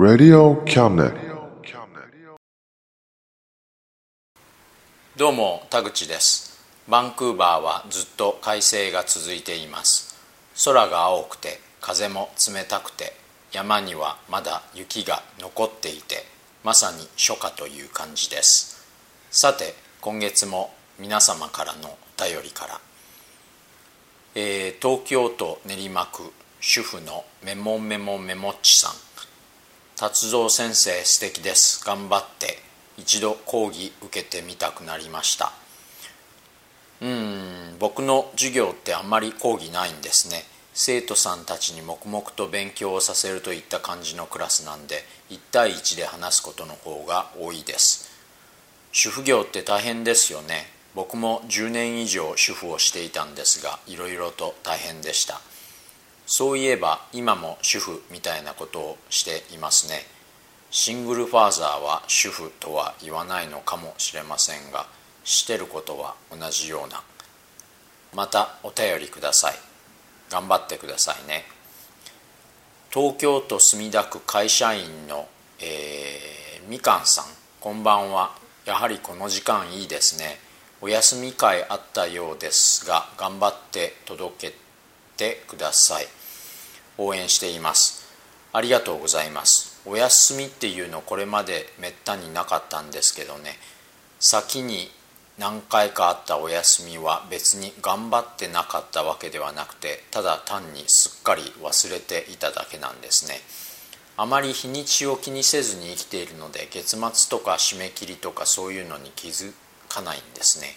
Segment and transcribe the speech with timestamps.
[0.00, 1.12] Radio can
[5.14, 6.58] どうも田口です。
[6.88, 10.18] バンクーバーはずっと快晴が続いています。
[10.64, 13.12] 空が青くて風も冷たくて
[13.52, 16.24] 山にはまだ雪が残っていて
[16.64, 18.82] まさに初夏という感じです。
[19.30, 22.80] さて今月も皆様からのお便りから、
[24.34, 26.22] えー東京都練馬区
[26.62, 29.10] 主婦のメモメモメモッチさん。
[30.00, 31.84] 達三先生素敵です。
[31.84, 32.56] 頑張って
[32.96, 35.52] 一度講義受けてみたくなりました。
[37.02, 40.44] うん僕の授業ってあんまり講義ないんですね。
[40.72, 48.08] 生徒さんたちに黙々と勉強をさせるといった感じのクラスなんで1対1で話すことの方が多いです。
[48.92, 50.72] 主婦業って大変ですよね。
[50.94, 55.42] 僕も10年以上主婦をしていたんですがいろいろと大変でした。
[56.32, 60.06] そういえば今も主婦みたいなことをしていますね。
[60.70, 64.86] シングルファーザーは主婦とは言わないのかもしれませんが
[65.24, 67.02] してることは同じような。
[68.14, 69.54] またお便りください。
[70.30, 71.46] 頑張ってくださいね。
[72.90, 75.26] 東京都墨田区会社員の、
[75.58, 77.24] えーみかんさん。
[77.60, 78.36] こんばんは。
[78.66, 80.38] やはりこの時間いいですね。
[80.80, 84.54] お休み会あったようですが頑張って届け
[85.16, 86.19] てください。
[86.98, 88.06] 応援しています。
[88.52, 89.80] ありがとうございます。
[89.86, 93.58] お休みっていうのこれまでめったになかったんですけどね。
[94.18, 94.90] 先に
[95.38, 103.40] 何回かあったお休みは別に頑張ってなかったわけではなくてただ単にすっかり忘れていただけなんですね。
[104.18, 109.54] あまり日にちを気にせずに生きているので月末とか締め切りとかそういうのに気づ
[109.88, 110.74] かないんですね。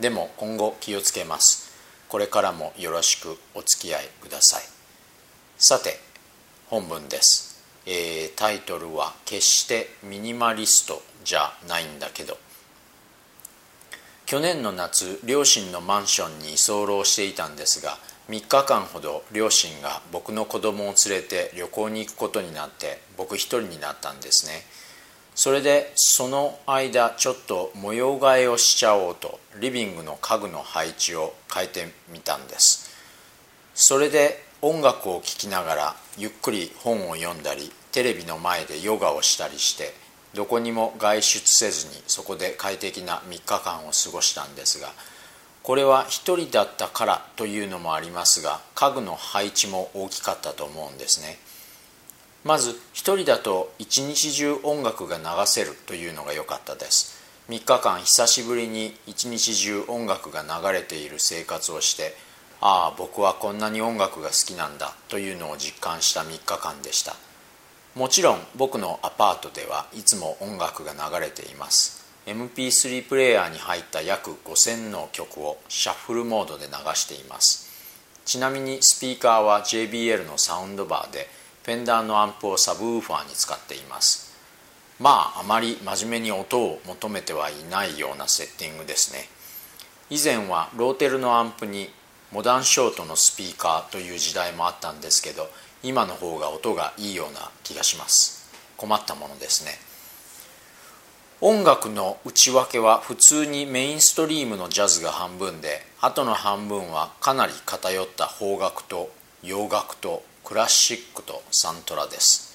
[0.00, 1.70] でも今後気をつけます。
[2.08, 4.79] これからもよろしくお付き合いください。
[5.62, 6.00] さて
[6.68, 12.38] 本文です、えータイトルは「決してミニマリストじゃないんだけど」
[14.24, 17.98] 去年の夏両親のマンションに居候していたんですが
[18.30, 24.64] 3日間ほど両親が僕の子供を連れて旅行に行くことになって僕一人になったんですね。
[25.34, 32.88] それでその間ちょっと模様替えをしちゃおうとリビングの家具の配置を変えてみたんです。
[33.74, 39.94] それで音楽を聴きながらゆっくり本を読んだりテレビの前でヨガをしたりして
[40.34, 44.88] どこにも外出せずにそこで快適な3日間を過ごしたんですが
[45.62, 51.38] これは一人だったからというのもありますが家具の配置も大きかったと思うんですね。
[52.44, 57.20] まず一人だと一日中音楽が流せるというのが良かったです。
[57.50, 62.14] 3日間久しぶりに一日中音楽が流れている生活をして
[62.62, 67.16] ああ僕はこんなに音楽が好きなんだというのを実感した3日間でした。
[67.94, 72.04] もちろん僕のアパートではいつも音楽が流れています。
[72.26, 77.68] MP3 プレイヤーに入った約5000の曲をシャッフルモードで流しています。
[78.26, 81.28] ちなみにスピーカーは JBL のサウンドバーで
[81.64, 84.30] フェンダーのアンプをサブウーファーに使っています。
[85.00, 89.28] まああまり真面目に音を求めてはいないようなセッティングですね。
[90.10, 91.90] 以前はローテルのアンプに
[92.32, 95.50] モダンショートのスピーカーという時代もあったんですけど
[95.82, 98.48] 今の方が音がいいような気がします。
[98.76, 99.72] 困ったものですね。
[101.40, 109.10] 音楽の内訳は普通にメインストリームのジャズが半分であとの半分はかなり偏った邦楽と
[109.42, 112.50] 洋楽とクラシックとサントラです。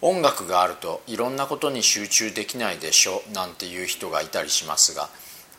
[0.00, 5.08] 音楽があるといろんなことに集中できないでしょなんていう人がいたりしますが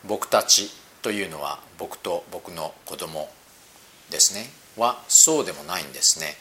[0.06, 0.70] 僕たち
[1.02, 3.28] というのは僕と僕の子供
[4.10, 4.50] ですね。
[4.76, 6.36] はそうでもないんですね。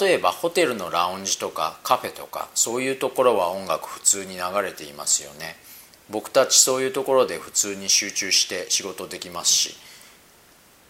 [0.00, 5.56] 例えばホテルのラウンジとかカフェとかそういうところは音楽普通に流れていますよね。
[6.08, 9.76] 僕たちそういうところで普通に集中して仕事できますし。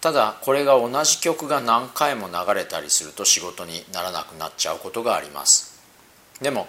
[0.01, 5.81] ただこれが同じ曲が何回も流れたりすると仕事にならなくなっちゃうことがあります。
[6.41, 6.67] でも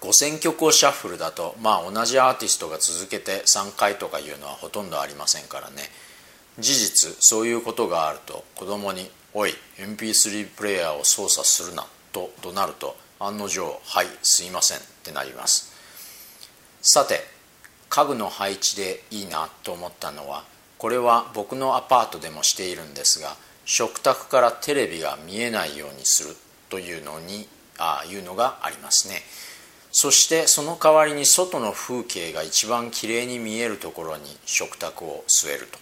[0.00, 5.82] 5,000曲をシャッフルだとまあ同じアーティストが続けて3回とかいうのはほとんどありませんからね。
[6.58, 15.72] 事実そういうことがあると子供に「おい MP3 プレーヤーを操作するな」と怒鳴ると案の定「はいすいません」ってなります。
[16.82, 17.26] さて
[17.88, 20.44] 家具の配置でいいなと思ったのは
[20.78, 26.36] これは僕のアパートでもしているんですが食卓からテレビが見えないようにする
[26.68, 29.22] というのにあいうのがありますね。
[29.92, 35.78] そしてその代わりに外の風景が一番きれいに見えるところに食卓を据えると。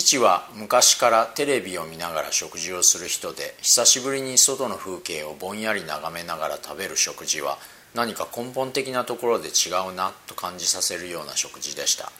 [0.00, 7.58] 父は昔からテレビを見ながら食事をする人で久しぶりに外の風景をぼんやり眺めながら食べる食事は
[7.94, 12.10] 何か根本的なところで違うなと感じさせるような食事でした。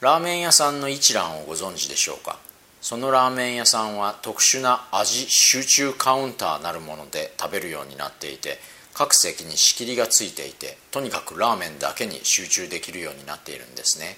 [0.00, 2.38] ラーメン屋さんの一蘭をご存知でしょうか？
[2.80, 8.56] そのラーメン屋さんは特殊な味集中カウンターなるもので食べるようになっていて
[8.94, 14.16] 各席に仕切りがついていてとにかくラーメンだけに集中できるようになっているんですね。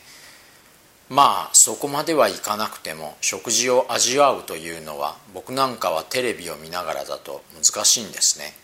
[1.11, 8.55] まあそこまではいかなくても食事を味わうというのは僕なんかはテレビを見ながらだと難しいんですね。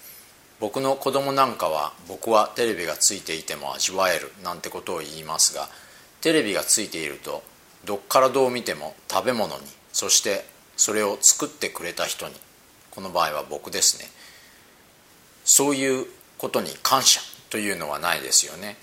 [0.61, 5.69] 僕の子供なんかは僕はテレビがついていても味わえるなんてことを言いますが
[6.23, 7.43] テレビがついていると
[7.85, 9.63] どっからどう見ても食べ物に
[9.93, 10.47] そして
[10.77, 12.35] それを作ってくれた人に
[12.91, 14.09] この場合は僕ですね。
[15.45, 16.07] そういう
[16.39, 17.21] ことに感謝
[17.51, 18.77] というのはないですよね。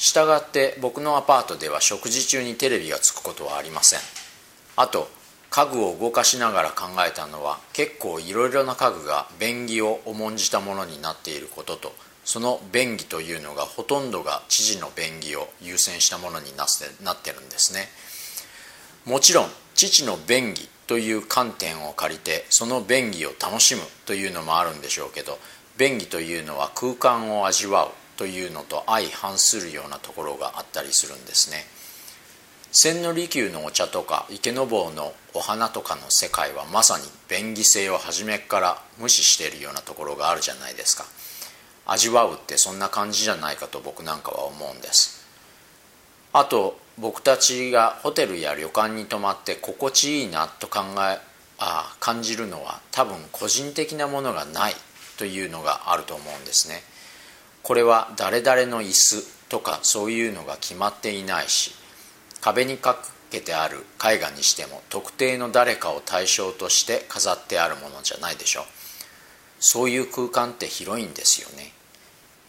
[0.00, 4.00] したがって僕のアパートでは食事中にテレビがつくことはありません。
[4.76, 5.10] あと
[5.50, 11.92] 家具を動かしながら考えたのは結構いろいろな家具が便宜を重んじたものになっていることと
[12.24, 17.88] その便宜というのがほとんどが知事の便宜を優先したものになってるんですね。
[19.04, 25.38] もちろん父の便宜という観点を借りてその便宜を楽しむというのもあるんでしょうけど
[25.76, 27.90] 便宜というのは空間を味わう
[28.20, 31.64] というのと相反するようなところがあったりするんですね。
[32.70, 41.06] 千利休のお茶とか池坊のお花とかの世界はまさに便宜性を初めから無視しているようなところがあるじゃないですか。
[41.86, 45.24] 味わうってそんな感じじゃないかと僕なんかは思うんです。
[46.34, 50.80] あと僕たちがホテルや旅館に泊まって心地いいなと考
[51.10, 51.18] え
[51.58, 54.74] あ感じるのは多分個人的なものがない
[55.16, 56.89] というのがあると思うんですね。
[57.62, 61.72] これは誰々の椅子とかそういうのが決まっていないし
[62.40, 62.96] 壁にか
[63.30, 68.64] けてある絵画にしても特定の誰かを対象として飾ってあるものじゃないでしょう。
[69.60, 71.72] そういう空間って広いんですよね。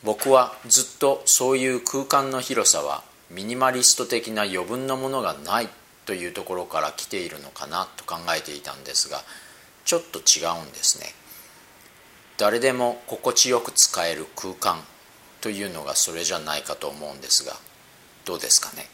[0.04, 5.70] 僕はずっとそういう空間の広さはミニマリスト的な余分なものがない
[6.06, 9.22] というところから来ているのかなと考えていたんですが
[9.86, 11.14] ちょっと違うんですね。
[12.38, 14.82] 誰でも心地よく使える空間
[15.42, 17.54] というのがそれじゃないかと思うんですが
[18.26, 18.88] どうですかね？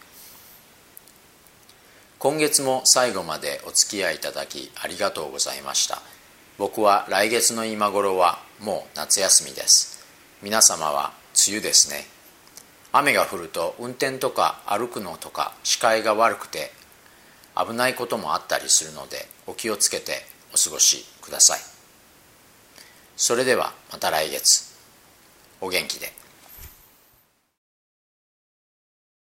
[2.20, 6.02] 今月も最後までお付き合いいただきありがとうございました。
[6.58, 10.04] 僕は来月の今頃はもう夏休みです。
[10.42, 11.14] 皆様は
[11.48, 12.08] 梅雨ですね。
[12.92, 16.72] 雨が降ると運転とか歩くのとか視界が悪くて
[17.56, 21.60] 危ないこともあったりするのでお気をつけてお過ごしください。
[23.16, 24.66] それではまた来月。
[25.62, 26.12] お元気で。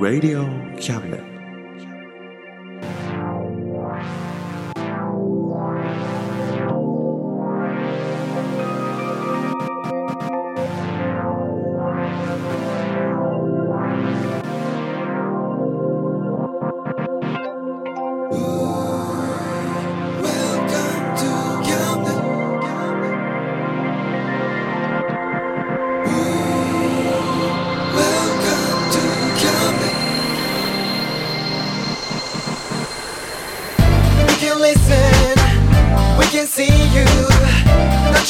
[0.00, 0.44] Radio
[0.80, 1.33] Cabinet.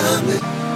[0.00, 0.67] coming.